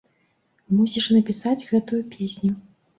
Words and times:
Мусіш 0.79 1.11
напісаць 1.17 1.57
гэтую 1.71 2.03
песню! 2.19 2.53